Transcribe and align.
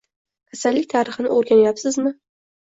Kasallik 0.53 0.87
tarixini 0.95 1.33
o`rganayapsizmi 1.37 2.17